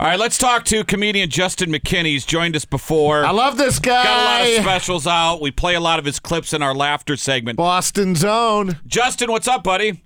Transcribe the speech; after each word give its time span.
All 0.00 0.06
right, 0.06 0.16
let's 0.18 0.38
talk 0.38 0.64
to 0.66 0.84
comedian 0.84 1.28
Juston 1.28 1.74
McKinney. 1.74 2.04
He's 2.04 2.24
joined 2.24 2.54
us 2.54 2.64
before. 2.64 3.24
I 3.24 3.32
love 3.32 3.56
this 3.58 3.80
guy. 3.80 4.04
Got 4.04 4.20
a 4.20 4.24
lot 4.24 4.58
of 4.58 4.62
specials 4.62 5.06
out. 5.08 5.40
We 5.40 5.50
play 5.50 5.74
a 5.74 5.80
lot 5.80 5.98
of 5.98 6.04
his 6.04 6.20
clips 6.20 6.52
in 6.52 6.62
our 6.62 6.72
laughter 6.72 7.16
segment. 7.16 7.56
Boston 7.56 8.14
Zone. 8.14 8.78
Juston, 8.86 9.28
what's 9.28 9.48
up, 9.48 9.64
buddy? 9.64 10.04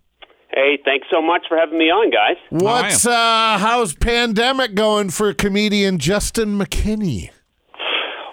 Hey, 0.55 0.79
thanks 0.83 1.09
so 1.11 1.21
much 1.21 1.43
for 1.47 1.59
having 1.59 1.77
me 1.77 1.91
on, 1.91 2.11
guys. 2.11 2.37
What's 2.49 3.05
uh 3.05 3.59
how's 3.59 3.93
pandemic 3.95 4.75
going 4.75 5.11
for 5.11 5.35
comedian 5.35 5.99
Juston 5.99 6.59
McKinney? 6.59 7.29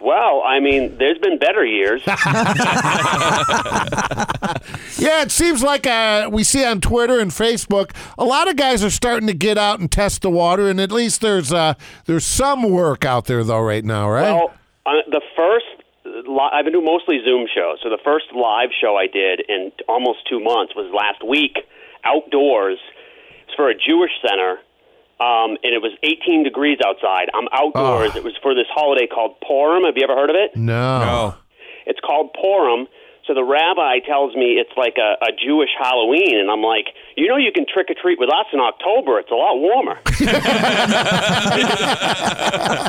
Well, 0.01 0.41
I 0.45 0.59
mean, 0.59 0.97
there's 0.97 1.17
been 1.19 1.37
better 1.39 1.65
years. 1.65 2.01
Yeah, 4.97 5.21
it 5.21 5.31
seems 5.31 5.63
like 5.63 5.87
uh, 5.87 6.29
we 6.31 6.43
see 6.43 6.65
on 6.65 6.81
Twitter 6.81 7.19
and 7.19 7.31
Facebook 7.31 7.91
a 8.17 8.25
lot 8.25 8.49
of 8.49 8.57
guys 8.57 8.83
are 8.83 8.89
starting 8.89 9.27
to 9.27 9.33
get 9.33 9.57
out 9.57 9.79
and 9.79 9.89
test 9.89 10.23
the 10.23 10.29
water, 10.29 10.69
and 10.69 10.79
at 10.79 10.91
least 10.91 11.21
there's 11.21 11.53
uh, 11.53 11.75
there's 12.05 12.25
some 12.25 12.69
work 12.69 13.05
out 13.05 13.25
there 13.25 13.43
though 13.45 13.61
right 13.61 13.85
now, 13.85 14.09
right? 14.09 14.33
well, 14.33 14.51
uh, 14.85 14.91
the 15.09 15.21
first, 15.37 15.65
li- 16.05 16.49
I've 16.51 16.65
been 16.65 16.73
doing 16.73 16.85
mostly 16.85 17.19
Zoom 17.23 17.47
shows. 17.53 17.77
So 17.81 17.89
the 17.89 17.99
first 18.03 18.25
live 18.35 18.69
show 18.79 18.97
I 18.97 19.07
did 19.07 19.41
in 19.47 19.71
almost 19.87 20.27
two 20.29 20.39
months 20.41 20.75
was 20.75 20.91
last 20.93 21.23
week, 21.25 21.55
outdoors. 22.03 22.79
It's 23.47 23.55
for 23.55 23.69
a 23.69 23.75
Jewish 23.75 24.11
center, 24.27 24.57
um, 25.19 25.57
and 25.63 25.73
it 25.75 25.81
was 25.81 25.91
18 26.03 26.43
degrees 26.43 26.79
outside. 26.85 27.29
I'm 27.33 27.47
outdoors. 27.51 28.15
It 28.15 28.23
was 28.23 28.33
for 28.41 28.55
this 28.55 28.67
holiday 28.73 29.05
called 29.07 29.35
Purim. 29.45 29.83
Have 29.83 29.95
you 29.97 30.03
ever 30.03 30.15
heard 30.15 30.29
of 30.29 30.35
it? 30.35 30.55
no. 30.55 31.35
It's 31.85 31.99
called 32.01 32.33
Purim. 32.39 32.87
So 33.25 33.33
the 33.35 33.43
rabbi 33.43 33.99
tells 34.05 34.35
me 34.35 34.57
it's 34.57 34.73
like 34.77 34.97
a, 34.97 35.17
a 35.25 35.29
Jewish 35.33 35.69
Halloween, 35.77 36.39
and 36.39 36.49
I'm 36.49 36.61
like, 36.63 36.87
you 37.15 37.27
know, 37.27 37.37
you 37.37 37.51
can 37.51 37.65
trick 37.71 37.87
or 37.89 37.93
treat 37.99 38.17
with 38.19 38.29
us 38.29 38.45
in 38.53 38.59
October. 38.59 39.19
It's 39.19 39.29
a 39.29 39.35
lot 39.35 39.57
warmer. 39.59 39.99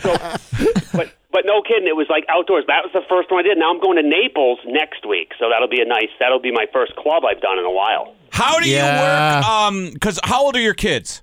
so, 0.01 0.17
but 0.97 1.13
but 1.33 1.43
no 1.47 1.63
kidding, 1.63 1.87
it 1.89 1.97
was 1.97 2.07
like 2.11 2.25
outdoors. 2.29 2.65
That 2.67 2.83
was 2.85 2.93
the 2.93 3.03
first 3.09 3.31
one 3.31 3.41
I 3.41 3.43
did. 3.43 3.59
Now 3.59 3.71
I'm 3.71 3.81
going 3.81 3.97
to 3.97 4.03
Naples 4.03 4.59
next 4.67 5.07
week, 5.07 5.33
so 5.39 5.49
that'll 5.51 5.69
be 5.69 5.81
a 5.81 5.85
nice. 5.87 6.09
That'll 6.19 6.41
be 6.41 6.53
my 6.53 6.67
first 6.73 6.97
club 6.97 7.25
I've 7.25 7.41
done 7.41 7.59
in 7.59 7.65
a 7.65 7.71
while. 7.71 8.15
How 8.31 8.59
do 8.61 8.69
Yeah. 8.69 9.39
you 9.39 9.41
work? 9.41 9.45
Um, 9.49 9.91
because 9.93 10.19
how 10.25 10.43
old 10.45 10.57
are 10.57 10.61
your 10.61 10.75
kids? 10.75 11.23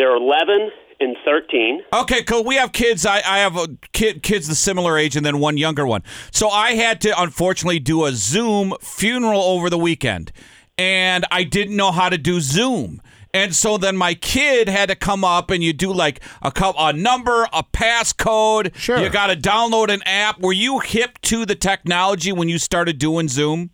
They're 0.00 0.16
11 0.16 0.70
and 1.00 1.14
13. 1.26 1.82
Okay, 1.92 2.22
cool. 2.22 2.42
We 2.42 2.54
have 2.54 2.72
kids. 2.72 3.04
I, 3.04 3.16
I 3.16 3.40
have 3.40 3.54
a 3.56 3.68
kid, 3.92 4.22
kids 4.22 4.48
the 4.48 4.54
similar 4.54 4.96
age, 4.96 5.14
and 5.14 5.26
then 5.26 5.40
one 5.40 5.58
younger 5.58 5.86
one. 5.86 6.02
So 6.32 6.48
I 6.48 6.72
had 6.72 7.02
to 7.02 7.20
unfortunately 7.20 7.80
do 7.80 8.06
a 8.06 8.12
Zoom 8.12 8.72
funeral 8.80 9.42
over 9.42 9.68
the 9.68 9.76
weekend, 9.76 10.32
and 10.78 11.26
I 11.30 11.44
didn't 11.44 11.76
know 11.76 11.92
how 11.92 12.08
to 12.08 12.16
do 12.16 12.40
Zoom. 12.40 13.02
And 13.34 13.54
so 13.54 13.76
then 13.76 13.94
my 13.98 14.14
kid 14.14 14.68
had 14.70 14.88
to 14.88 14.96
come 14.96 15.22
up, 15.22 15.50
and 15.50 15.62
you 15.62 15.74
do 15.74 15.92
like 15.92 16.20
a 16.40 16.50
a 16.78 16.94
number, 16.94 17.46
a 17.52 17.62
passcode. 17.62 18.74
Sure. 18.74 18.98
You 18.98 19.10
got 19.10 19.26
to 19.26 19.36
download 19.36 19.92
an 19.92 20.02
app. 20.06 20.40
Were 20.40 20.54
you 20.54 20.78
hip 20.78 21.18
to 21.24 21.44
the 21.44 21.54
technology 21.54 22.32
when 22.32 22.48
you 22.48 22.58
started 22.58 22.96
doing 22.98 23.28
Zoom? 23.28 23.68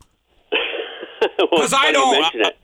Because 1.38 1.72
it's 1.72 1.74
I 1.74 1.92
don't- 1.92 2.20
mention 2.20 2.41
it. 2.42 2.56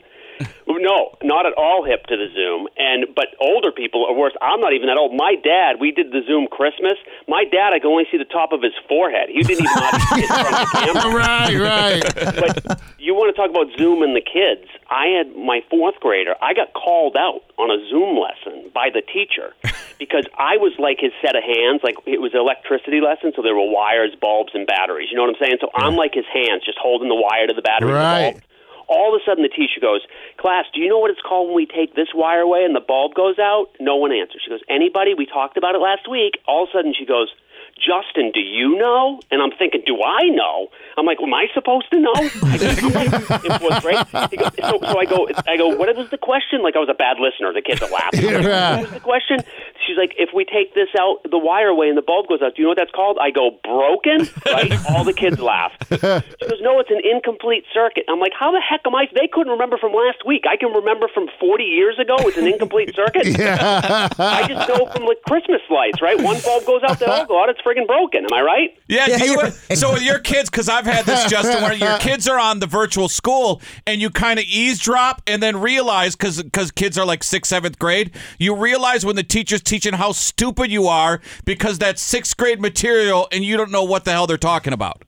No, 0.66 1.14
not 1.22 1.46
at 1.46 1.52
all 1.56 1.84
hip 1.84 2.06
to 2.06 2.16
the 2.16 2.26
Zoom. 2.34 2.66
And 2.76 3.06
but 3.14 3.28
older 3.40 3.70
people 3.70 4.04
are 4.04 4.14
worse. 4.14 4.32
I'm 4.42 4.58
not 4.60 4.72
even 4.72 4.88
that 4.88 4.98
old. 4.98 5.14
My 5.14 5.36
dad, 5.38 5.78
we 5.78 5.92
did 5.92 6.10
the 6.10 6.22
Zoom 6.26 6.48
Christmas. 6.50 6.94
My 7.28 7.44
dad, 7.44 7.72
I 7.72 7.78
could 7.78 7.86
only 7.90 8.06
see 8.10 8.18
the 8.18 8.24
top 8.26 8.50
of 8.52 8.62
his 8.62 8.72
forehead. 8.88 9.28
He 9.30 9.42
didn't 9.42 9.62
even 9.62 9.76
know 9.78 9.86
how 9.86 9.90
to 9.94 10.00
see 10.10 10.22
it 10.26 10.32
from 10.34 10.52
the 10.58 10.68
camera. 10.74 11.08
right, 11.22 11.54
right. 11.54 12.02
But 12.34 12.82
you 12.98 13.14
want 13.14 13.30
to 13.30 13.36
talk 13.40 13.50
about 13.50 13.70
Zoom 13.78 14.02
and 14.02 14.16
the 14.16 14.20
kids? 14.26 14.66
I 14.90 15.06
had 15.06 15.36
my 15.36 15.62
fourth 15.70 16.00
grader. 16.00 16.34
I 16.42 16.52
got 16.52 16.72
called 16.74 17.14
out 17.16 17.42
on 17.58 17.70
a 17.70 17.78
Zoom 17.88 18.18
lesson 18.18 18.70
by 18.74 18.90
the 18.90 19.02
teacher 19.06 19.54
because 20.02 20.26
I 20.36 20.56
was 20.58 20.72
like 20.82 20.98
his 20.98 21.12
set 21.22 21.36
of 21.38 21.44
hands. 21.46 21.80
Like 21.86 21.94
it 22.10 22.20
was 22.20 22.34
an 22.34 22.40
electricity 22.42 23.00
lesson, 23.00 23.32
so 23.36 23.42
there 23.42 23.54
were 23.54 23.70
wires, 23.70 24.16
bulbs, 24.20 24.50
and 24.54 24.66
batteries. 24.66 25.08
You 25.10 25.16
know 25.16 25.22
what 25.22 25.36
I'm 25.38 25.40
saying? 25.46 25.58
So 25.60 25.70
I'm 25.78 25.94
like 25.94 26.12
his 26.14 26.26
hands, 26.26 26.66
just 26.66 26.78
holding 26.82 27.06
the 27.08 27.14
wire 27.14 27.46
to 27.46 27.54
the 27.54 27.62
battery. 27.62 27.94
and 27.94 27.96
the 27.96 28.02
Right. 28.02 28.32
bulb. 28.34 28.42
All 28.88 29.14
of 29.14 29.20
a 29.20 29.24
sudden, 29.24 29.42
the 29.42 29.48
teacher 29.48 29.80
goes, 29.80 30.02
"Class, 30.36 30.66
do 30.72 30.80
you 30.80 30.88
know 30.88 30.98
what 30.98 31.10
it's 31.10 31.20
called 31.20 31.48
when 31.48 31.56
we 31.56 31.66
take 31.66 31.94
this 31.94 32.14
wire 32.14 32.40
away 32.40 32.64
and 32.64 32.74
the 32.74 32.80
bulb 32.80 33.14
goes 33.14 33.38
out?" 33.38 33.70
No 33.80 33.96
one 33.96 34.12
answers. 34.12 34.42
She 34.42 34.50
goes, 34.50 34.62
"Anybody? 34.68 35.14
We 35.14 35.26
talked 35.26 35.56
about 35.56 35.74
it 35.74 35.78
last 35.78 36.08
week." 36.08 36.38
All 36.46 36.64
of 36.64 36.68
a 36.70 36.72
sudden, 36.72 36.94
she 36.94 37.04
goes, 37.04 37.32
"Juston, 37.78 38.32
do 38.32 38.40
you 38.40 38.76
know?" 38.76 39.20
And 39.30 39.42
I'm 39.42 39.50
thinking, 39.52 39.82
"Do 39.86 40.02
I 40.02 40.28
know?" 40.28 40.68
I'm 40.96 41.06
like, 41.06 41.18
"Am 41.22 41.32
I 41.34 41.46
supposed 41.54 41.90
to 41.92 42.00
know?" 42.00 42.12
I 42.16 42.58
go, 42.58 42.68
I'm 42.68 42.92
like, 42.92 43.44
in 43.44 43.58
fourth 43.58 43.82
grade. 43.82 44.04
He 44.30 44.36
goes, 44.36 44.50
so, 44.60 44.78
so 44.80 44.98
I 44.98 45.04
go, 45.06 45.28
I 45.46 45.56
go, 45.56 45.68
"What 45.76 45.94
was 45.96 46.10
the 46.10 46.18
question?" 46.18 46.62
Like 46.62 46.76
I 46.76 46.78
was 46.80 46.88
a 46.88 46.94
bad 46.94 47.18
listener. 47.18 47.52
The 47.52 47.62
kids 47.62 47.82
are 47.82 47.90
laughing. 47.90 48.26
I'm 48.26 48.34
like, 48.34 48.44
Yeah. 48.44 48.76
What 48.76 48.82
was 48.82 48.90
the 48.92 49.00
question? 49.00 49.38
She's 49.86 49.96
like, 49.96 50.14
"If 50.18 50.30
we 50.34 50.44
take 50.44 50.74
this 50.74 50.88
out, 50.98 51.22
the 51.28 51.38
wire 51.38 51.68
away, 51.68 51.88
and 51.88 51.96
the 51.98 52.02
bulb 52.02 52.28
goes 52.28 52.42
out, 52.42 52.54
do 52.54 52.62
you 52.62 52.64
know 52.64 52.70
what 52.70 52.78
that's 52.78 52.92
called?" 52.92 53.18
I 53.20 53.30
go, 53.30 53.58
"Broken." 53.64 54.28
Right? 54.46 54.72
All 54.90 55.04
the 55.04 55.12
kids 55.14 55.40
laugh. 55.40 55.72
She 55.90 55.96
goes, 55.96 56.60
"No, 56.60 56.78
it's 56.80 56.90
an 56.90 57.00
incomplete 57.02 57.64
circuit." 57.72 58.04
I'm 58.08 58.20
like, 58.20 58.32
"How 58.38 58.52
the 58.52 58.60
heck 58.60 58.80
am 58.86 58.94
I?" 58.94 59.06
They 59.14 59.28
couldn't 59.28 59.52
remember 59.52 59.78
from 59.78 59.92
last 59.92 60.24
week. 60.26 60.44
I 60.48 60.56
can 60.56 60.72
remember 60.72 61.08
from 61.08 61.28
40 61.40 61.64
years 61.64 61.98
ago. 61.98 62.16
It's 62.20 62.36
an 62.36 62.46
incomplete 62.46 62.94
circuit. 62.94 63.26
I 63.40 64.44
just 64.48 64.68
know 64.68 64.86
from 64.86 65.04
like 65.04 65.22
Christmas 65.22 65.60
lights, 65.70 66.00
right? 66.02 66.20
One 66.20 66.40
bulb 66.42 66.64
goes 66.66 66.82
out, 66.82 66.98
they 66.98 67.06
all 67.06 67.24
go 67.26 67.42
out. 67.42 67.48
It's 67.48 67.60
friggin' 67.64 67.86
broken. 67.86 68.24
Am 68.24 68.32
I 68.32 68.42
right? 68.42 68.78
Yeah, 68.88 69.06
Yeah, 69.08 69.18
do 69.18 69.24
you, 69.24 69.76
so 69.76 69.92
with 69.92 70.02
your 70.02 70.18
kids, 70.18 70.50
because 70.50 70.68
I've 70.68 70.86
had 70.86 71.04
this, 71.04 71.24
Juston, 71.24 71.62
where 71.62 71.74
your 71.74 71.98
kids 72.00 72.28
are 72.28 72.38
on 72.38 72.60
the 72.60 72.66
virtual 72.66 73.08
school 73.08 73.60
and 73.86 74.00
you 74.00 74.10
kind 74.10 74.38
of 74.38 74.44
eavesdrop 74.46 75.22
and 75.26 75.42
then 75.42 75.60
realize, 75.60 76.16
because 76.16 76.70
kids 76.72 76.98
are 76.98 77.06
like 77.06 77.22
sixth, 77.22 77.50
seventh 77.50 77.78
grade, 77.78 78.12
you 78.38 78.54
realize 78.54 79.04
when 79.04 79.16
the 79.16 79.22
teacher's 79.22 79.62
teaching 79.62 79.94
how 79.94 80.12
stupid 80.12 80.70
you 80.70 80.86
are 80.86 81.20
because 81.44 81.78
that's 81.78 82.02
sixth 82.02 82.36
grade 82.36 82.60
material 82.60 83.28
and 83.32 83.44
you 83.44 83.56
don't 83.56 83.70
know 83.70 83.84
what 83.84 84.04
the 84.04 84.10
hell 84.12 84.26
they're 84.26 84.36
talking 84.36 84.72
about. 84.72 85.02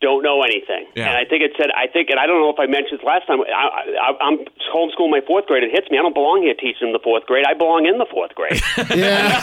Don't 0.00 0.22
know 0.22 0.42
anything. 0.42 0.86
Yeah. 0.94 1.08
And 1.08 1.16
I 1.16 1.24
think 1.28 1.42
it 1.42 1.50
said, 1.58 1.70
I 1.76 1.88
think, 1.88 2.08
and 2.10 2.20
I 2.20 2.26
don't 2.26 2.40
know 2.40 2.50
if 2.50 2.60
I 2.60 2.66
mentioned 2.66 3.00
this 3.00 3.04
last 3.04 3.26
time. 3.26 3.40
I, 3.40 3.90
I, 3.98 4.14
I'm 4.22 4.38
homeschooling 4.72 5.10
my 5.10 5.20
fourth 5.26 5.46
grade. 5.46 5.64
It 5.64 5.72
hits 5.72 5.90
me. 5.90 5.98
I 5.98 6.02
don't 6.02 6.14
belong 6.14 6.42
here 6.42 6.54
teaching 6.54 6.92
the 6.92 7.00
fourth 7.02 7.26
grade. 7.26 7.44
I 7.48 7.54
belong 7.54 7.84
in 7.84 7.98
the 7.98 8.06
fourth 8.10 8.34
grade. 8.34 8.62
Yeah. 8.98 9.34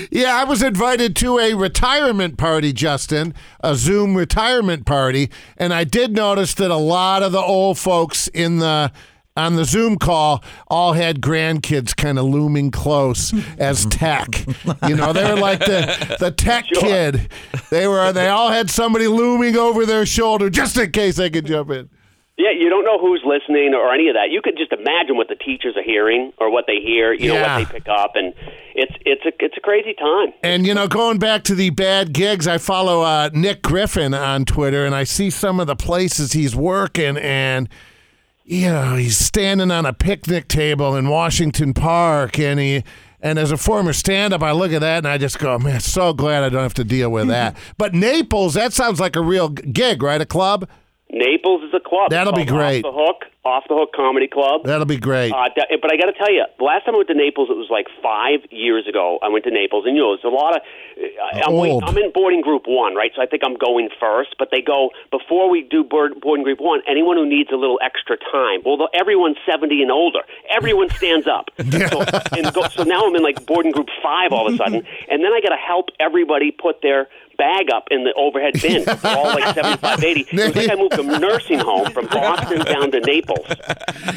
yeah, 0.10 0.36
I 0.36 0.44
was 0.44 0.62
invited 0.62 1.16
to 1.16 1.38
a 1.38 1.54
retirement 1.54 2.36
party, 2.36 2.72
Juston, 2.72 3.34
a 3.60 3.74
Zoom 3.74 4.14
retirement 4.16 4.86
party, 4.86 5.30
and 5.56 5.72
I 5.72 5.84
did 5.84 6.14
notice 6.14 6.54
that 6.54 6.70
a 6.70 6.76
lot 6.76 7.22
of 7.22 7.32
the 7.32 7.40
old 7.40 7.78
folks 7.78 8.28
in 8.28 8.58
the 8.58 8.92
on 9.40 9.56
the 9.56 9.64
Zoom 9.64 9.96
call 9.96 10.42
all 10.68 10.92
had 10.92 11.20
grandkids 11.20 11.96
kind 11.96 12.18
of 12.18 12.24
looming 12.26 12.70
close 12.70 13.32
as 13.58 13.86
tech. 13.90 14.46
You 14.86 14.96
know, 14.96 15.12
they 15.12 15.24
were 15.24 15.40
like 15.40 15.60
the 15.60 16.16
the 16.20 16.30
tech 16.30 16.66
kid. 16.66 17.30
They 17.70 17.88
were 17.88 18.12
they 18.12 18.28
all 18.28 18.50
had 18.50 18.70
somebody 18.70 19.08
looming 19.08 19.56
over 19.56 19.86
their 19.86 20.06
shoulder 20.06 20.50
just 20.50 20.76
in 20.76 20.92
case 20.92 21.16
they 21.16 21.30
could 21.30 21.46
jump 21.46 21.70
in. 21.70 21.88
Yeah, 22.40 22.52
you 22.58 22.70
don't 22.70 22.86
know 22.86 22.98
who's 22.98 23.20
listening 23.22 23.74
or 23.74 23.92
any 23.92 24.08
of 24.08 24.14
that. 24.14 24.30
You 24.30 24.40
could 24.40 24.56
just 24.56 24.72
imagine 24.72 25.18
what 25.18 25.28
the 25.28 25.34
teachers 25.34 25.76
are 25.76 25.82
hearing 25.82 26.32
or 26.38 26.50
what 26.50 26.64
they 26.66 26.80
hear, 26.82 27.12
you 27.12 27.34
know, 27.34 27.42
what 27.42 27.58
they 27.58 27.80
pick 27.80 27.86
up, 27.86 28.12
and 28.14 28.32
it's 28.74 28.92
it's 29.04 29.22
a 29.26 29.44
it's 29.44 29.58
a 29.58 29.60
crazy 29.60 29.92
time. 29.92 30.32
And 30.42 30.66
you 30.66 30.72
know, 30.72 30.88
going 30.88 31.18
back 31.18 31.44
to 31.44 31.54
the 31.54 31.68
bad 31.68 32.14
gigs, 32.14 32.48
I 32.48 32.56
follow 32.56 33.02
uh, 33.02 33.28
Nick 33.34 33.60
Griffin 33.60 34.14
on 34.14 34.46
Twitter, 34.46 34.86
and 34.86 34.94
I 34.94 35.04
see 35.04 35.28
some 35.28 35.60
of 35.60 35.66
the 35.66 35.76
places 35.76 36.32
he's 36.32 36.56
working, 36.56 37.18
and 37.18 37.68
you 38.44 38.68
know, 38.68 38.96
he's 38.96 39.16
standing 39.16 39.70
on 39.70 39.86
a 39.86 39.92
picnic 39.92 40.48
table 40.48 40.96
in 40.96 41.08
Washington 41.08 41.74
Park, 41.74 42.38
and 42.38 42.60
he. 42.60 42.84
And 43.22 43.38
as 43.38 43.52
a 43.52 43.58
former 43.58 43.92
stand-up, 43.92 44.42
I 44.42 44.52
look 44.52 44.72
at 44.72 44.80
that 44.80 44.96
and 44.96 45.06
I 45.06 45.18
just 45.18 45.38
go, 45.38 45.58
man, 45.58 45.80
so 45.80 46.14
glad 46.14 46.42
I 46.42 46.48
don't 46.48 46.62
have 46.62 46.72
to 46.72 46.84
deal 46.84 47.10
with 47.10 47.28
that. 47.28 47.54
but 47.76 47.92
Naples, 47.92 48.54
that 48.54 48.72
sounds 48.72 48.98
like 48.98 49.14
a 49.14 49.20
real 49.20 49.50
gig, 49.50 50.02
right? 50.02 50.22
A 50.22 50.24
club? 50.24 50.66
Naples 51.12 51.62
is 51.64 51.74
a 51.74 51.80
club. 51.80 52.10
That'll 52.10 52.32
be 52.32 52.44
great. 52.44 52.84
Off 52.84 52.94
the 52.94 52.96
hook, 52.96 53.24
off 53.44 53.64
the 53.68 53.74
hook 53.74 53.90
comedy 53.94 54.28
club. 54.28 54.62
That'll 54.64 54.86
be 54.86 54.96
great. 54.98 55.32
Uh, 55.32 55.48
da- 55.56 55.66
but 55.82 55.92
I 55.92 55.96
got 55.96 56.06
to 56.06 56.12
tell 56.16 56.30
you, 56.32 56.44
the 56.58 56.64
last 56.64 56.84
time 56.86 56.94
I 56.94 56.98
went 56.98 57.08
to 57.08 57.14
Naples, 57.18 57.48
it 57.50 57.56
was 57.56 57.68
like 57.70 57.86
five 58.02 58.40
years 58.50 58.86
ago. 58.86 59.18
I 59.22 59.28
went 59.28 59.44
to 59.44 59.50
Naples, 59.50 59.84
and 59.86 59.96
you 59.96 60.02
know, 60.02 60.14
it's 60.14 60.24
a 60.24 60.28
lot 60.28 60.56
of. 60.56 60.62
I- 60.62 61.42
I'm. 61.46 61.54
I'm 61.82 61.98
in 61.98 62.12
boarding 62.12 62.42
group 62.42 62.62
one, 62.66 62.94
right? 62.94 63.10
So 63.16 63.22
I 63.22 63.26
think 63.26 63.42
I'm 63.44 63.56
going 63.56 63.88
first. 63.98 64.36
But 64.38 64.48
they 64.52 64.62
go 64.62 64.90
before 65.10 65.50
we 65.50 65.62
do 65.62 65.82
board, 65.82 66.20
boarding 66.20 66.44
group 66.44 66.60
one. 66.60 66.80
Anyone 66.88 67.16
who 67.16 67.26
needs 67.26 67.50
a 67.52 67.56
little 67.56 67.80
extra 67.82 68.16
time, 68.16 68.62
well, 68.64 68.88
everyone's 68.94 69.38
70 69.50 69.82
and 69.82 69.90
older. 69.90 70.20
Everyone 70.54 70.90
stands 70.90 71.26
up. 71.26 71.50
so, 71.58 72.02
and 72.36 72.52
go, 72.54 72.68
so 72.68 72.84
now 72.84 73.02
I'm 73.06 73.14
in 73.16 73.22
like 73.22 73.46
boarding 73.46 73.72
group 73.72 73.88
five 74.02 74.32
all 74.32 74.46
of 74.46 74.54
a 74.54 74.56
sudden, 74.56 74.86
and 75.10 75.24
then 75.24 75.32
I 75.32 75.40
got 75.42 75.50
to 75.50 75.60
help 75.60 75.88
everybody 75.98 76.50
put 76.52 76.82
their 76.82 77.08
bag 77.40 77.70
up 77.74 77.88
in 77.90 78.04
the 78.04 78.12
overhead 78.14 78.60
bin. 78.60 78.86
All 79.04 79.24
like 79.24 79.54
75, 79.54 80.04
80. 80.04 80.20
It 80.20 80.32
was 80.32 80.56
like 80.56 80.70
I 80.70 80.74
moved 80.74 80.92
a 80.92 81.18
nursing 81.18 81.58
home 81.58 81.90
from 81.90 82.06
Boston 82.06 82.60
down 82.66 82.90
to 82.92 83.00
Naples. 83.00 83.46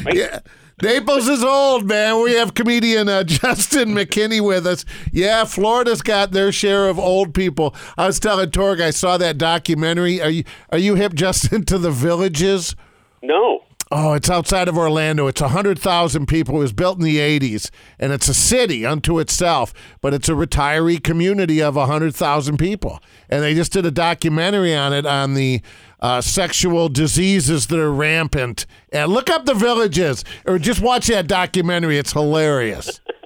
Right? 0.04 0.14
Yeah. 0.14 0.40
Naples 0.82 1.28
is 1.28 1.42
old, 1.42 1.86
man. 1.86 2.22
We 2.22 2.32
have 2.32 2.54
comedian 2.54 3.08
uh, 3.08 3.22
Juston 3.26 3.94
McKinney 3.94 4.44
with 4.44 4.66
us. 4.66 4.84
Yeah, 5.12 5.44
Florida's 5.44 6.02
got 6.02 6.32
their 6.32 6.52
share 6.52 6.88
of 6.88 6.98
old 6.98 7.32
people. 7.32 7.74
I 7.96 8.08
was 8.08 8.18
telling 8.20 8.50
Torg, 8.50 8.80
I 8.80 8.90
saw 8.90 9.16
that 9.16 9.38
documentary. 9.38 10.20
Are 10.20 10.30
you 10.30 10.44
are 10.70 10.78
you 10.78 10.96
hip, 10.96 11.14
Juston, 11.14 11.64
to 11.66 11.78
the 11.78 11.92
villages? 11.92 12.74
No. 13.22 13.63
Oh, 13.96 14.14
it's 14.14 14.28
outside 14.28 14.66
of 14.66 14.76
Orlando. 14.76 15.28
It's 15.28 15.40
100,000 15.40 16.26
people. 16.26 16.56
It 16.56 16.58
was 16.58 16.72
built 16.72 16.98
in 16.98 17.04
the 17.04 17.18
80s, 17.18 17.70
and 17.96 18.12
it's 18.12 18.26
a 18.26 18.34
city 18.34 18.84
unto 18.84 19.20
itself, 19.20 19.72
but 20.00 20.12
it's 20.12 20.28
a 20.28 20.32
retiree 20.32 21.00
community 21.00 21.62
of 21.62 21.76
100,000 21.76 22.56
people. 22.56 23.00
And 23.30 23.44
they 23.44 23.54
just 23.54 23.70
did 23.72 23.86
a 23.86 23.92
documentary 23.92 24.74
on 24.74 24.92
it 24.92 25.06
on 25.06 25.34
the 25.34 25.62
uh, 26.00 26.20
sexual 26.22 26.88
diseases 26.88 27.68
that 27.68 27.78
are 27.78 27.92
rampant. 27.92 28.66
And 28.90 29.12
look 29.12 29.30
up 29.30 29.44
the 29.44 29.54
villages 29.54 30.24
or 30.44 30.58
just 30.58 30.80
watch 30.80 31.06
that 31.06 31.28
documentary. 31.28 31.96
It's 31.96 32.14
hilarious. 32.14 33.00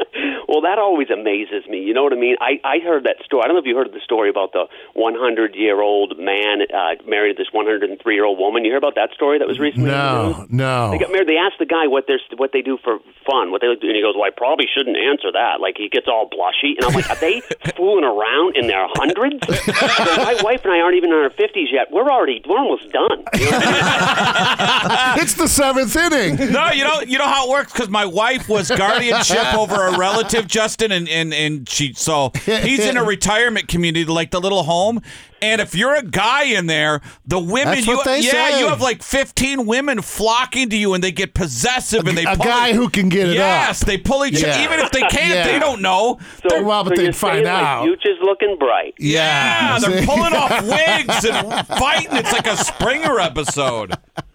Well, 0.48 0.62
that 0.62 0.78
always 0.78 1.10
amazes 1.10 1.68
me. 1.68 1.78
You 1.84 1.92
know 1.92 2.02
what 2.02 2.12
I 2.12 2.16
mean? 2.16 2.36
I 2.40 2.56
I 2.64 2.78
heard 2.80 3.04
that 3.04 3.20
story. 3.24 3.44
I 3.44 3.46
don't 3.46 3.54
know 3.54 3.60
if 3.60 3.66
you 3.68 3.76
heard 3.76 3.92
the 3.92 4.00
story 4.00 4.30
about 4.30 4.52
the 4.52 4.64
100 4.94 5.54
year 5.54 5.80
old 5.80 6.18
man 6.18 6.64
uh, 6.72 6.96
married 7.06 7.36
this 7.36 7.48
103 7.52 7.92
year 8.14 8.24
old 8.24 8.38
woman. 8.38 8.64
You 8.64 8.70
hear 8.70 8.78
about 8.78 8.94
that 8.96 9.12
story 9.12 9.38
that 9.38 9.46
was 9.46 9.58
recently? 9.58 9.90
No, 9.90 10.46
no. 10.48 10.90
They 10.90 10.98
got 10.98 11.12
married. 11.12 11.28
They 11.28 11.36
asked 11.36 11.58
the 11.58 11.66
guy 11.66 11.86
what 11.86 12.06
they 12.08 12.16
what 12.36 12.52
they 12.52 12.62
do 12.62 12.78
for 12.82 12.98
fun, 13.28 13.50
what 13.50 13.60
they 13.60 13.68
do, 13.68 13.88
and 13.88 13.96
he 13.96 14.02
goes, 14.02 14.14
"Well, 14.16 14.24
I 14.24 14.32
probably 14.34 14.66
shouldn't 14.72 14.96
answer 14.96 15.30
that." 15.32 15.60
Like 15.60 15.76
he 15.76 15.88
gets 15.88 16.08
all 16.08 16.28
blushy, 16.30 16.80
and 16.80 16.84
I'm 16.88 16.94
like, 16.94 17.10
"Are 17.10 17.20
they 17.20 17.40
fooling 17.76 18.04
around 18.04 18.56
in 18.56 18.66
their 18.66 18.88
hundreds?" 18.96 19.44
so 19.44 20.16
my 20.24 20.36
wife 20.40 20.64
and 20.64 20.72
I 20.72 20.80
aren't 20.80 20.96
even 20.96 21.10
in 21.12 21.18
our 21.18 21.30
fifties 21.30 21.68
yet. 21.70 21.92
We're 21.92 22.08
already 22.08 22.40
we're 22.48 22.58
almost 22.58 22.90
done. 22.90 23.20
You 23.36 23.50
know 23.50 23.58
I 23.60 25.14
mean? 25.16 25.22
it's 25.22 25.34
the 25.34 25.48
seventh 25.48 25.94
inning. 25.96 26.52
No, 26.52 26.70
you 26.70 26.84
know, 26.84 27.00
you 27.00 27.18
know 27.18 27.26
how 27.26 27.46
it 27.46 27.50
works 27.50 27.72
because 27.72 27.88
my 27.88 28.06
wife 28.06 28.48
was 28.48 28.70
guardianship 28.70 29.54
over 29.54 29.86
a 29.88 29.98
relative, 29.98 30.37
Juston, 30.46 30.90
and 30.90 31.08
and 31.08 31.32
and 31.34 31.68
she 31.68 31.92
so 31.94 32.30
he's 32.44 32.80
in 32.86 32.96
a 32.96 33.04
retirement 33.16 33.68
community 33.68 34.04
like 34.04 34.30
the 34.30 34.40
little 34.40 34.62
home. 34.64 35.00
And 35.40 35.60
if 35.60 35.72
you're 35.76 35.94
a 35.94 36.02
guy 36.02 36.46
in 36.46 36.66
there, 36.66 37.00
the 37.24 37.38
women 37.38 37.74
That's 37.76 37.86
you 37.86 38.02
they 38.04 38.20
yeah 38.22 38.30
say. 38.50 38.58
you 38.58 38.66
have 38.68 38.80
like 38.80 39.04
15 39.04 39.66
women 39.66 40.02
flocking 40.02 40.68
to 40.70 40.76
you 40.76 40.94
and 40.94 41.04
they 41.04 41.12
get 41.12 41.32
possessive 41.32 42.08
and 42.08 42.18
they 42.18 42.24
a 42.24 42.34
pull 42.34 42.44
guy 42.44 42.68
it- 42.70 42.74
who 42.74 42.88
can 42.88 43.08
get 43.08 43.28
it 43.28 43.34
yes 43.34 43.80
up. 43.82 43.86
they 43.86 43.98
pull 43.98 44.24
each 44.24 44.42
Yeah. 44.42 44.64
even 44.64 44.80
if 44.80 44.90
they 44.90 45.02
can't 45.02 45.34
Yeah. 45.34 45.44
they 45.46 45.60
don't 45.60 45.80
know 45.80 46.18
So, 46.50 46.60
Well, 46.64 46.82
but 46.82 46.90
so 46.90 46.96
they'd 46.96 47.02
you're 47.04 47.12
find 47.12 47.46
out. 47.46 47.82
My 47.82 47.86
future's 47.86 48.18
looking 48.20 48.56
bright. 48.58 48.94
yeah 48.98 49.78
they're 49.78 50.04
pulling 50.06 50.32
off 50.34 50.60
wigs 50.64 51.24
and 51.24 51.66
fighting 51.68 52.16
it's 52.16 52.32
like 52.32 52.48
a 52.48 52.56
Springer 52.56 53.20
episode 53.20 53.94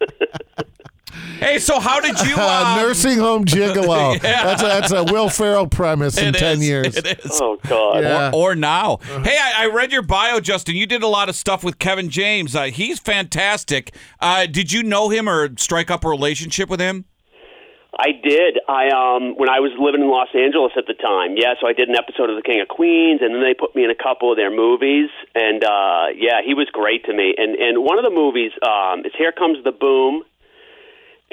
hey 1.44 1.58
so 1.58 1.78
how 1.80 2.00
did 2.00 2.18
you 2.20 2.34
Uh, 2.44 2.74
um, 2.76 2.82
nursing 2.82 3.18
home 3.18 3.44
gigolo. 3.44 4.14
Yeah. 4.22 4.44
That's 4.44 4.62
a, 4.62 4.66
that's 4.66 4.92
a 4.92 5.04
Will 5.04 5.28
Ferrell 5.28 5.66
premise 5.66 6.18
in 6.18 6.34
it 6.34 6.38
ten 6.38 6.58
is, 6.58 6.66
years. 6.68 6.96
it 6.96 7.06
is 7.24 7.38
Oh 7.40 7.58
God. 7.68 8.02
Yeah. 8.02 8.30
or, 8.34 8.52
or 8.52 8.54
now. 8.54 8.98
Hey, 9.22 9.38
I, 9.40 9.64
I 9.64 9.66
read 9.66 9.92
your 9.92 10.02
bio, 10.02 10.40
Juston. 10.40 10.74
You 10.74 10.86
did 10.86 11.02
a 11.02 11.06
lot 11.08 11.28
of 11.28 11.36
stuff 11.36 11.62
with 11.64 11.78
Kevin 11.78 12.08
James. 12.10 12.54
Uh, 12.56 12.64
he's 12.64 12.98
fantastic. 12.98 13.94
Uh, 14.20 14.46
did 14.46 14.72
you 14.72 14.82
know 14.82 15.08
him 15.10 15.28
or 15.28 15.50
strike 15.58 15.90
up 15.90 16.04
a 16.04 16.08
relationship 16.08 16.68
with 16.68 16.80
him? 16.80 17.04
I 17.96 18.10
did. 18.10 18.58
I 18.68 18.88
um 18.88 19.34
when 19.36 19.48
I 19.48 19.60
was 19.60 19.70
living 19.78 20.02
in 20.02 20.08
Los 20.10 20.28
Angeles 20.34 20.72
at 20.76 20.86
the 20.88 20.94
time. 20.94 21.36
Yeah, 21.36 21.54
so 21.60 21.68
I 21.68 21.72
did 21.72 21.88
an 21.88 21.94
episode 21.94 22.28
of 22.28 22.34
The 22.36 22.42
King 22.42 22.60
of 22.60 22.66
Queens 22.66 23.20
and 23.22 23.32
then 23.34 23.40
they 23.42 23.54
put 23.54 23.76
me 23.76 23.84
in 23.84 23.90
a 23.90 23.94
couple 23.94 24.32
of 24.32 24.36
their 24.36 24.50
movies 24.50 25.10
and 25.34 25.62
uh 25.62 26.06
yeah, 26.16 26.40
he 26.44 26.54
was 26.54 26.66
great 26.72 27.04
to 27.04 27.14
me. 27.14 27.34
And 27.38 27.54
and 27.54 27.84
one 27.84 27.98
of 27.98 28.04
the 28.04 28.10
movies 28.10 28.50
um 28.66 29.06
is 29.06 29.12
Here 29.16 29.30
Comes 29.30 29.62
the 29.62 29.70
Boom 29.70 30.24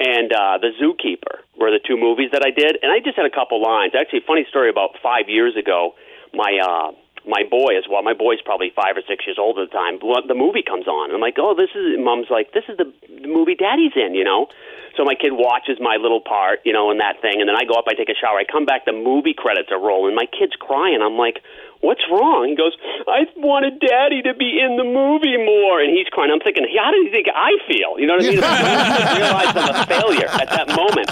and 0.02 0.32
uh 0.32 0.58
The 0.58 0.70
Zookeeper 0.80 1.46
were 1.58 1.70
the 1.70 1.80
two 1.86 1.96
movies 1.96 2.30
that 2.32 2.42
I 2.44 2.50
did 2.50 2.78
and 2.82 2.90
I 2.90 2.98
just 2.98 3.16
had 3.16 3.26
a 3.26 3.30
couple 3.30 3.62
lines. 3.62 3.92
Actually, 3.98 4.22
funny 4.26 4.44
story 4.48 4.68
about 4.68 4.90
5 5.02 5.28
years 5.28 5.54
ago, 5.56 5.94
my 6.34 6.58
uh 6.58 6.90
my 7.26 7.42
boy 7.48 7.78
as 7.78 7.84
well. 7.88 8.02
My 8.02 8.14
boy's 8.14 8.42
probably 8.42 8.72
five 8.74 8.96
or 8.96 9.02
six 9.06 9.26
years 9.26 9.38
old 9.38 9.58
at 9.58 9.70
the 9.70 9.74
time. 9.74 9.98
The 10.00 10.34
movie 10.34 10.62
comes 10.62 10.86
on, 10.88 11.10
and 11.10 11.14
I'm 11.14 11.20
like, 11.20 11.38
"Oh, 11.38 11.54
this 11.54 11.70
is." 11.74 11.98
Mom's 11.98 12.30
like, 12.30 12.52
"This 12.52 12.64
is 12.68 12.76
the, 12.76 12.90
movie 13.26 13.54
Daddy's 13.54 13.92
in," 13.94 14.14
you 14.14 14.24
know. 14.24 14.48
So 14.96 15.04
my 15.04 15.14
kid 15.14 15.32
watches 15.32 15.80
my 15.80 15.96
little 15.96 16.20
part, 16.20 16.60
you 16.64 16.72
know, 16.72 16.90
in 16.90 16.98
that 16.98 17.22
thing, 17.22 17.40
and 17.40 17.48
then 17.48 17.56
I 17.56 17.64
go 17.64 17.74
up, 17.74 17.86
I 17.88 17.94
take 17.94 18.10
a 18.10 18.14
shower, 18.14 18.36
I 18.36 18.44
come 18.44 18.66
back, 18.66 18.84
the 18.84 18.92
movie 18.92 19.32
credits 19.32 19.72
are 19.72 19.80
rolling. 19.80 20.14
My 20.14 20.26
kid's 20.26 20.52
crying. 20.60 21.00
I'm 21.00 21.16
like, 21.16 21.40
"What's 21.80 22.04
wrong?" 22.10 22.48
He 22.48 22.56
goes, 22.56 22.76
"I 23.08 23.24
wanted 23.36 23.80
Daddy 23.80 24.22
to 24.22 24.34
be 24.34 24.60
in 24.60 24.76
the 24.76 24.84
movie 24.84 25.38
more," 25.38 25.80
and 25.80 25.90
he's 25.90 26.08
crying. 26.08 26.30
I'm 26.30 26.40
thinking, 26.40 26.66
how 26.76 26.90
do 26.90 26.98
you 26.98 27.10
think 27.10 27.28
I 27.32 27.56
feel? 27.66 27.98
You 27.98 28.06
know 28.06 28.16
what 28.20 28.26
I 28.26 28.30
mean? 28.30 28.40
I 28.42 29.16
realized 29.16 29.56
I'm 29.56 29.74
a 29.74 29.86
failure 29.86 30.28
at 30.28 30.48
that 30.50 30.68
moment. 30.76 31.08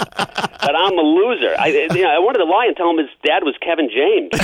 That 0.61 0.75
I'm 0.77 0.93
a 0.93 1.01
loser. 1.01 1.55
I, 1.57 1.73
you 1.73 2.03
know, 2.05 2.13
I 2.13 2.19
wanted 2.19 2.37
to 2.37 2.45
lie 2.45 2.67
and 2.67 2.77
tell 2.77 2.91
him 2.91 2.99
his 2.99 3.09
dad 3.25 3.41
was 3.41 3.57
Kevin 3.65 3.89
James. 3.89 4.29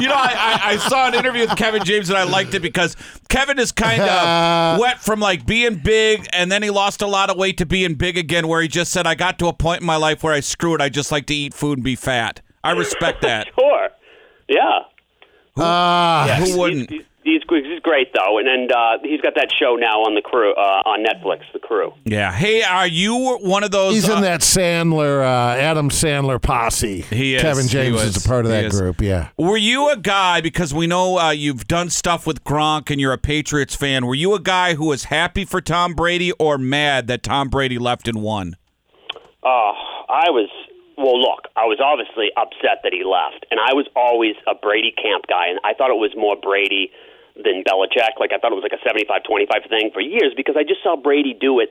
You 0.00 0.08
know, 0.08 0.14
I, 0.14 0.60
I, 0.62 0.70
I 0.72 0.76
saw 0.76 1.08
an 1.08 1.14
interview 1.14 1.42
with 1.46 1.56
Kevin 1.56 1.84
James 1.84 2.08
and 2.08 2.18
I 2.18 2.24
liked 2.24 2.54
it 2.54 2.60
because 2.60 2.96
Kevin 3.28 3.58
is 3.58 3.72
kind 3.72 4.00
of 4.02 4.78
wet 4.80 5.00
from 5.00 5.20
like 5.20 5.46
being 5.46 5.76
big 5.76 6.26
and 6.32 6.50
then 6.50 6.62
he 6.62 6.70
lost 6.70 7.02
a 7.02 7.06
lot 7.06 7.30
of 7.30 7.36
weight 7.36 7.58
to 7.58 7.66
being 7.66 7.94
big 7.94 8.16
again, 8.18 8.48
where 8.48 8.62
he 8.62 8.68
just 8.68 8.92
said, 8.92 9.06
I 9.06 9.14
got 9.14 9.38
to 9.40 9.48
a 9.48 9.52
point 9.52 9.80
in 9.80 9.86
my 9.86 9.96
life 9.96 10.22
where 10.22 10.32
I 10.34 10.40
screw 10.40 10.74
it. 10.74 10.80
I 10.80 10.88
just 10.88 11.10
like 11.12 11.26
to 11.26 11.34
eat 11.34 11.54
food 11.54 11.78
and 11.78 11.84
be 11.84 11.96
fat. 11.96 12.40
I 12.62 12.72
respect 12.72 13.22
that. 13.22 13.48
Sure. 13.58 13.88
Yeah. 14.48 14.80
Ah, 15.56 16.36
Who 16.40 16.58
wouldn't? 16.58 16.90
He's, 16.90 17.00
he's, 17.00 17.08
he's 17.38 17.80
great 17.80 18.12
though, 18.12 18.38
and 18.38 18.48
and 18.48 18.72
uh, 18.72 18.98
he's 19.02 19.20
got 19.20 19.34
that 19.36 19.48
show 19.52 19.76
now 19.76 20.00
on 20.02 20.14
the 20.14 20.22
crew 20.22 20.52
uh, 20.54 20.82
on 20.84 21.04
Netflix, 21.04 21.40
The 21.52 21.58
Crew. 21.58 21.92
Yeah. 22.04 22.32
Hey, 22.32 22.62
are 22.62 22.86
you 22.86 23.38
one 23.42 23.64
of 23.64 23.70
those? 23.70 23.94
he's 23.94 24.08
uh, 24.08 24.16
in 24.16 24.22
that 24.22 24.40
Sandler, 24.40 25.22
uh, 25.22 25.58
Adam 25.58 25.90
Sandler 25.90 26.40
posse. 26.40 27.02
He 27.02 27.34
is. 27.36 27.42
Kevin 27.42 27.68
James 27.68 27.94
was. 27.94 28.16
is 28.16 28.24
a 28.24 28.28
part 28.28 28.44
of 28.44 28.50
that 28.50 28.70
group. 28.70 29.00
Yeah. 29.00 29.28
Were 29.38 29.56
you 29.56 29.90
a 29.90 29.96
guy 29.96 30.40
because 30.40 30.74
we 30.74 30.86
know 30.86 31.18
uh, 31.18 31.30
you've 31.30 31.66
done 31.66 31.90
stuff 31.90 32.26
with 32.26 32.44
Gronk 32.44 32.90
and 32.90 33.00
you're 33.00 33.12
a 33.12 33.18
Patriots 33.18 33.74
fan? 33.74 34.06
Were 34.06 34.14
you 34.14 34.34
a 34.34 34.40
guy 34.40 34.74
who 34.74 34.86
was 34.86 35.04
happy 35.04 35.44
for 35.44 35.60
Tom 35.60 35.94
Brady 35.94 36.32
or 36.32 36.58
mad 36.58 37.06
that 37.08 37.22
Tom 37.22 37.48
Brady 37.48 37.78
left 37.78 38.08
and 38.08 38.22
won? 38.22 38.56
Oh, 39.42 39.72
I 40.08 40.30
was. 40.30 40.48
Well, 40.96 41.18
look, 41.18 41.48
I 41.56 41.64
was 41.64 41.80
obviously 41.82 42.28
upset 42.36 42.84
that 42.84 42.92
he 42.92 43.04
left, 43.04 43.46
and 43.50 43.58
I 43.58 43.72
was 43.72 43.88
always 43.96 44.34
a 44.46 44.54
Brady 44.54 44.92
camp 44.92 45.24
guy, 45.26 45.48
and 45.48 45.58
I 45.64 45.72
thought 45.72 45.88
it 45.88 45.96
was 45.96 46.12
more 46.14 46.36
Brady 46.36 46.90
than 47.42 47.64
Belichick. 47.64 48.18
Like 48.18 48.32
I 48.32 48.38
thought 48.38 48.52
it 48.52 48.60
was 48.60 48.66
like 48.66 48.76
a 48.76 48.82
75-25 48.84 49.68
thing 49.68 49.90
for 49.92 50.00
years 50.00 50.32
because 50.36 50.56
I 50.58 50.62
just 50.62 50.82
saw 50.82 50.96
Brady 50.96 51.34
do 51.34 51.60
it 51.60 51.70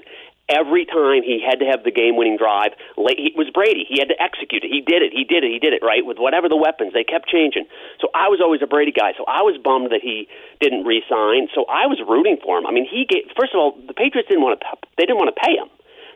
every 0.50 0.86
time 0.86 1.22
he 1.22 1.40
had 1.40 1.62
to 1.62 1.66
have 1.70 1.86
the 1.86 1.92
game-winning 1.94 2.36
drive. 2.36 2.74
Late, 2.98 3.22
he 3.22 3.32
was 3.38 3.50
Brady. 3.54 3.86
He 3.86 4.02
had 4.02 4.10
to 4.10 4.18
execute 4.18 4.66
it. 4.66 4.72
He 4.74 4.82
did 4.82 5.06
it. 5.06 5.14
He 5.14 5.24
did 5.24 5.46
it. 5.46 5.54
He 5.54 5.60
did 5.60 5.74
it 5.74 5.86
right 5.86 6.02
with 6.04 6.18
whatever 6.18 6.50
the 6.50 6.58
weapons. 6.58 6.92
They 6.94 7.06
kept 7.06 7.30
changing. 7.30 7.70
So 8.02 8.10
I 8.18 8.28
was 8.34 8.42
always 8.42 8.62
a 8.66 8.68
Brady 8.68 8.92
guy. 8.92 9.14
So 9.16 9.24
I 9.30 9.46
was 9.46 9.62
bummed 9.62 9.94
that 9.94 10.02
he 10.02 10.28
didn't 10.60 10.90
re-sign. 10.90 11.48
So 11.54 11.70
I 11.70 11.86
was 11.86 12.02
rooting 12.02 12.38
for 12.42 12.58
him. 12.58 12.66
I 12.66 12.72
mean, 12.74 12.90
he 12.90 13.06
gave. 13.06 13.30
First 13.38 13.54
of 13.54 13.62
all, 13.62 13.78
the 13.78 13.94
Patriots 13.94 14.28
didn't 14.28 14.44
want 14.44 14.60
to. 14.60 14.66
They 14.98 15.06
didn't 15.06 15.22
want 15.22 15.30
to 15.30 15.40
pay 15.40 15.54
him 15.54 15.70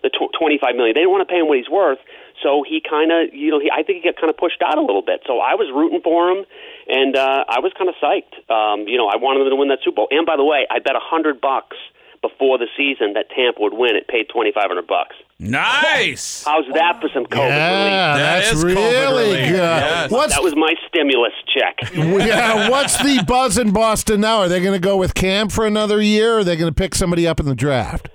the 0.04 0.10
tw- 0.10 0.30
25 0.38 0.76
million. 0.76 0.94
They 0.94 1.02
didn't 1.02 1.12
want 1.16 1.26
to 1.28 1.32
pay 1.32 1.40
him 1.40 1.48
what 1.48 1.58
he's 1.58 1.70
worth. 1.72 2.00
So 2.44 2.62
he 2.68 2.82
kind 2.84 3.12
of, 3.12 3.34
you 3.34 3.50
know, 3.52 3.60
he, 3.60 3.72
I 3.72 3.84
think 3.84 4.04
he 4.04 4.12
got 4.12 4.20
kind 4.20 4.30
of 4.30 4.36
pushed 4.38 4.62
out 4.62 4.78
a 4.78 4.82
little 4.84 5.02
bit. 5.02 5.22
So 5.26 5.40
I 5.40 5.56
was 5.56 5.72
rooting 5.74 6.02
for 6.04 6.30
him, 6.30 6.44
and 6.88 7.16
uh, 7.16 7.46
I 7.48 7.60
was 7.64 7.72
kind 7.78 7.88
of 7.90 7.96
psyched. 8.04 8.36
Um, 8.52 8.86
you 8.88 8.98
know, 8.98 9.08
I 9.08 9.16
wanted 9.16 9.42
them 9.42 9.50
to 9.52 9.56
win 9.56 9.70
that 9.70 9.80
Super 9.84 9.96
Bowl. 10.04 10.08
And 10.12 10.26
by 10.26 10.36
the 10.36 10.44
way, 10.44 10.68
I 10.70 10.80
bet 10.80 10.96
a 10.96 11.02
hundred 11.02 11.40
bucks 11.40 11.78
before 12.22 12.58
the 12.58 12.68
season 12.78 13.14
that 13.14 13.28
Tampa 13.36 13.60
would 13.62 13.74
win. 13.74 13.96
It 13.96 14.08
paid 14.08 14.28
2,500 14.32 14.88
bucks. 14.88 15.16
Nice. 15.40 16.44
How's 16.46 16.66
that 16.74 17.00
for 17.02 17.10
some 17.14 17.26
COVID 17.26 17.50
Yeah, 17.50 17.78
relief? 17.78 17.92
That 17.92 18.40
that's 18.40 18.52
is 18.54 18.64
COVID 18.64 18.76
really 18.76 19.24
relief. 19.34 19.50
good. 19.50 19.56
Yes. 19.58 20.12
What's 20.12 20.34
That 20.36 20.44
was 20.44 20.56
my 20.56 20.74
stimulus 20.88 21.34
check. 21.54 21.78
yeah, 21.94 22.70
what's 22.70 22.98
the 23.04 23.24
buzz 23.28 23.58
in 23.58 23.72
Boston 23.72 24.22
now? 24.22 24.40
Are 24.40 24.48
they 24.48 24.62
going 24.62 24.74
to 24.74 24.80
go 24.86 24.96
with 24.98 25.14
Cam 25.16 25.50
for 25.50 25.66
another 25.66 26.02
year, 26.02 26.36
or 26.36 26.40
are 26.40 26.44
they 26.44 26.56
going 26.56 26.72
to 26.72 26.76
pick 26.76 26.96
somebody 26.96 27.28
up 27.28 27.40
in 27.40 27.46
the 27.46 27.56
draft? 27.56 28.10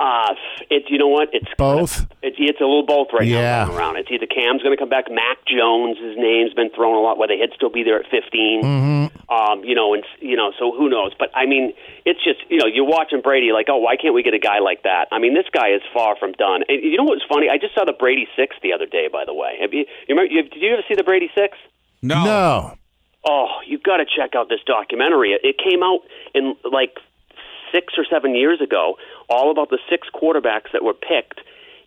Uh, 0.00 0.32
it's 0.70 0.88
you 0.88 0.96
know 0.96 1.08
what? 1.08 1.28
It's 1.34 1.46
Both. 1.58 2.06
It's 2.22 2.36
it's 2.40 2.58
a 2.60 2.64
little 2.64 2.86
both 2.86 3.08
right 3.12 3.28
Yeah. 3.28 3.42
now 3.42 3.66
going 3.66 3.78
around. 3.78 3.96
It's 3.98 4.10
either 4.10 4.24
Cam's 4.24 4.62
going 4.62 4.72
to 4.74 4.80
come 4.80 4.88
back, 4.88 5.10
Mac 5.12 5.44
Jones, 5.44 5.98
his 6.00 6.16
name's 6.16 6.54
been 6.54 6.70
thrown 6.70 6.96
a 6.96 7.00
lot. 7.00 7.18
Whether 7.18 7.34
he'd 7.34 7.52
still 7.54 7.68
be 7.68 7.82
there 7.84 8.00
at 8.00 8.08
15, 8.10 8.62
Mm-hmm. 8.64 9.30
um, 9.30 9.62
you 9.62 9.74
know, 9.74 9.92
and 9.92 10.02
you 10.20 10.36
know, 10.36 10.52
so 10.58 10.72
who 10.72 10.88
knows? 10.88 11.12
But 11.18 11.28
I 11.36 11.44
mean, 11.44 11.74
it's 12.06 12.24
just 12.24 12.40
you 12.48 12.56
know, 12.56 12.64
you're 12.66 12.88
watching 12.88 13.20
Brady 13.20 13.52
like, 13.52 13.66
oh, 13.68 13.76
why 13.76 13.96
can't 14.00 14.14
we 14.14 14.22
get 14.22 14.32
a 14.32 14.38
guy 14.40 14.58
like 14.60 14.84
that? 14.84 15.08
I 15.12 15.18
mean, 15.18 15.34
this 15.34 15.44
guy 15.52 15.68
is 15.68 15.82
far 15.92 16.16
from 16.16 16.32
done. 16.32 16.62
And 16.66 16.82
you 16.82 16.96
know 16.96 17.04
what's 17.04 17.24
funny? 17.28 17.50
I 17.52 17.58
just 17.58 17.74
saw 17.74 17.84
the 17.84 17.92
Brady 17.92 18.26
Six 18.36 18.56
the 18.62 18.72
other 18.72 18.86
day. 18.86 19.08
By 19.12 19.26
the 19.26 19.34
way, 19.34 19.58
have 19.60 19.74
you? 19.74 19.84
You 20.08 20.16
remember? 20.16 20.32
You, 20.32 20.42
did 20.44 20.62
you 20.62 20.72
ever 20.72 20.82
see 20.88 20.94
the 20.94 21.04
Brady 21.04 21.28
Six? 21.36 21.58
No. 22.00 22.24
No. 22.24 22.74
Oh, 23.28 23.48
you've 23.66 23.82
got 23.82 23.98
to 23.98 24.06
check 24.06 24.34
out 24.34 24.48
this 24.48 24.60
documentary. 24.64 25.32
It- 25.32 25.44
It 25.44 25.56
came 25.58 25.82
out 25.82 26.00
in 26.34 26.56
like 26.64 26.96
six 27.70 27.92
or 27.96 28.04
seven 28.10 28.34
years 28.34 28.60
ago, 28.60 28.96
all 29.30 29.50
about 29.50 29.70
the 29.70 29.78
six 29.88 30.08
quarterbacks 30.12 30.72
that 30.72 30.82
were 30.84 30.94
picked 30.94 31.40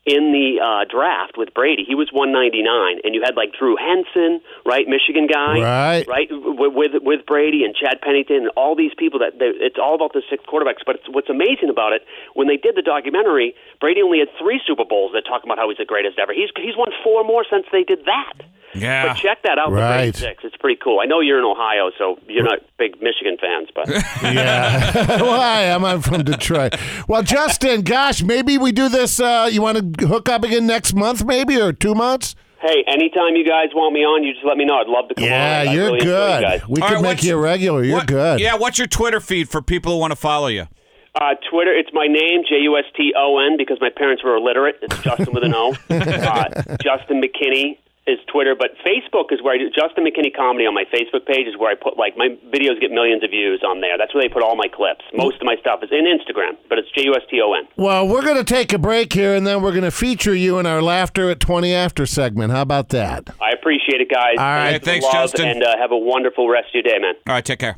in 0.06 0.36
the 0.36 0.60
uh, 0.60 0.84
draft 0.84 1.38
with 1.40 1.54
Brady. 1.56 1.86
He 1.88 1.96
was 1.96 2.12
199, 2.12 2.60
and 3.08 3.16
you 3.16 3.24
had 3.24 3.40
like 3.40 3.56
Drew 3.56 3.78
Henson, 3.80 4.44
right, 4.68 4.84
Michigan 4.84 5.28
guy, 5.32 5.64
Right. 5.64 6.04
right, 6.08 6.28
with 6.30 6.74
with, 6.76 6.92
with 7.00 7.26
Brady 7.26 7.64
and 7.64 7.72
Chad 7.74 8.02
Pennington 8.04 8.48
and 8.48 8.52
all 8.60 8.76
these 8.76 8.92
people. 9.00 9.20
That 9.24 9.40
they, 9.40 9.56
it's 9.64 9.80
all 9.80 9.96
about 9.96 10.12
the 10.12 10.22
six 10.30 10.44
quarterbacks. 10.44 10.84
But 10.86 11.00
it's, 11.00 11.08
what's 11.08 11.30
amazing 11.30 11.70
about 11.72 11.94
it, 11.94 12.04
when 12.36 12.48
they 12.52 12.58
did 12.58 12.76
the 12.76 12.82
documentary, 12.84 13.56
Brady 13.80 14.02
only 14.04 14.20
had 14.20 14.28
three 14.36 14.60
Super 14.68 14.84
Bowls 14.84 15.16
that 15.16 15.24
talk 15.24 15.44
about 15.48 15.58
how 15.58 15.70
he's 15.72 15.80
the 15.80 15.88
greatest 15.88 16.20
ever. 16.20 16.34
He's 16.36 16.52
he's 16.60 16.76
won 16.76 16.92
four 17.04 17.24
more 17.24 17.46
since 17.50 17.66
they 17.72 17.84
did 17.88 18.04
that. 18.04 18.44
Yeah. 18.76 19.08
But 19.08 19.18
check 19.18 19.44
that 19.44 19.58
out, 19.60 19.72
Right. 19.72 19.98
Brady 20.12 20.18
Six. 20.18 20.44
It's 20.44 20.56
pretty 20.58 20.80
cool. 20.84 21.00
I 21.00 21.06
know 21.06 21.20
you're 21.20 21.40
in 21.40 21.46
Ohio, 21.46 21.92
so 21.98 22.18
you're 22.28 22.44
not 22.44 22.60
big 22.78 23.02
Michigan 23.02 23.38
fans, 23.40 23.70
but 23.76 23.88
Yeah. 24.24 24.94
well, 25.22 25.40
I 25.40 25.62
am. 25.64 25.86
I'm 25.86 26.02
from 26.02 26.24
Detroit. 26.24 26.76
Well, 27.08 27.24
Juston, 27.24 27.84
gosh, 27.84 28.24
maybe 28.24 28.58
we 28.58 28.72
do 28.72 28.90
this. 28.90 29.20
Uh, 29.20 29.50
you 29.52 29.62
want 29.62 29.98
to 30.00 30.08
hook 30.08 30.30
up 30.30 30.44
again 30.44 30.66
next 30.68 30.94
month, 30.94 31.24
maybe, 31.26 31.60
or 31.60 31.74
two 31.74 31.96
months? 31.96 32.36
hey, 32.66 32.82
anytime 32.88 33.36
you 33.36 33.44
guys 33.46 33.68
want 33.76 33.94
me 33.94 34.06
on, 34.06 34.24
you 34.24 34.32
just 34.32 34.46
let 34.46 34.56
me 34.56 34.64
know. 34.64 34.76
I'd 34.76 34.88
love 34.88 35.10
to 35.10 35.16
come 35.16 35.26
Yeah, 35.26 35.64
on. 35.64 35.68
I 35.68 35.74
you're 35.74 35.86
really 35.88 35.98
enjoy 36.00 36.36
you 36.40 36.40
good. 36.60 36.62
We 36.70 36.82
All 36.82 36.88
can 36.88 36.96
right, 36.96 37.04
make 37.04 37.22
you 37.24 37.38
a 37.38 37.42
regular. 37.42 37.84
You're 37.84 37.98
What- 37.98 38.08
good. 38.08 38.40
Yeah, 38.40 38.56
what's 38.56 38.78
your 38.78 38.88
Twitter 38.88 39.20
feed 39.20 39.50
for 39.50 39.62
people 39.62 39.92
who 39.92 39.98
want 40.00 40.12
to 40.12 40.16
follow 40.16 40.48
you? 40.48 40.68
Uh, 41.14 41.36
Twitter, 41.52 41.74
it's 41.78 41.90
my 41.92 42.08
name, 42.08 42.44
J 42.48 42.56
U 42.62 42.78
S 42.78 42.86
T 42.96 43.14
O 43.18 43.38
N, 43.38 43.58
because 43.58 43.78
my 43.82 43.90
parents 43.96 44.24
were 44.24 44.38
illiterate. 44.38 44.78
It's 44.82 44.98
Justin 45.04 45.34
with 45.34 45.44
an 45.44 45.54
O. 45.54 45.76
Uh, 45.90 46.48
Juston 46.82 47.22
McKinney 47.22 47.78
is 48.06 48.20
Twitter, 48.28 48.56
but 48.56 48.72
Facebook 48.86 49.32
is 49.32 49.42
where 49.42 49.56
I 49.56 49.58
do 49.58 49.70
Juston 49.72 50.04
McKinney 50.04 50.36
comedy 50.36 50.66
on 50.66 50.74
my 50.74 50.84
Facebook 50.86 51.26
page 51.26 51.48
is 51.48 51.58
where 51.58 51.72
I 51.72 51.76
put 51.76 51.98
like 51.98 52.18
my 52.18 52.36
videos 52.52 52.80
get 52.82 52.92
millions 52.92 53.24
of 53.24 53.32
views 53.32 53.64
on 53.66 53.80
there. 53.82 53.98
That's 53.98 54.14
where 54.14 54.24
they 54.24 54.34
put 54.34 54.44
all 54.44 54.56
my 54.56 54.68
clips. 54.68 55.06
Most 55.14 55.40
of 55.40 55.46
my 55.46 55.56
stuff 55.60 55.80
is 55.84 55.90
in 55.92 56.04
Instagram, 56.04 56.58
but 56.68 56.78
it's 56.78 56.92
J 56.92 57.06
U 57.06 57.16
S 57.16 57.24
T 57.30 57.40
O 57.42 57.54
N. 57.54 57.64
Well, 57.78 58.08
we're 58.08 58.24
going 58.24 58.38
to 58.38 58.44
take 58.44 58.74
a 58.74 58.78
break 58.78 59.14
here, 59.14 59.36
and 59.36 59.48
then 59.48 59.62
we're 59.62 59.72
going 59.72 59.84
to 59.84 59.92
feature 59.92 60.36
you 60.36 60.60
in 60.60 60.66
our 60.66 60.82
Laughter 60.82 61.30
at 61.30 61.40
20 61.40 61.74
After 61.74 62.06
segment. 62.06 62.52
How 62.52 62.62
about 62.62 62.90
that? 62.90 63.30
I 63.42 63.52
appreciate 63.52 64.02
it, 64.02 64.10
guys. 64.10 64.36
All 64.38 64.44
right. 64.44 64.74
for 64.74 64.80
the 64.80 64.86
Thanks, 64.86 65.06
love, 65.06 65.32
Juston. 65.32 65.52
And 65.52 65.64
uh, 65.64 65.78
have 65.78 65.92
a 65.92 65.98
wonderful 65.98 66.50
rest 66.50 66.68
of 66.70 66.74
your 66.74 66.84
day, 66.84 67.00
man. 67.00 67.16
All 67.28 67.36
right, 67.36 67.46
take 67.46 67.60
care. 67.60 67.72